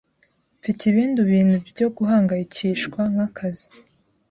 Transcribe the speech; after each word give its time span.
Mfite 0.59 0.81
ibindi 0.91 1.19
bintu 1.31 1.55
byo 1.71 1.87
guhangayikishwa, 1.95 3.01
nkakazi. 3.13 3.67